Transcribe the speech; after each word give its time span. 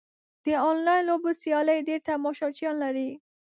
د 0.43 0.45
انلاین 0.69 1.03
لوبو 1.09 1.29
سیالۍ 1.41 1.79
ډېر 1.87 1.99
تماشچیان 2.07 2.75
لري. 2.83 3.09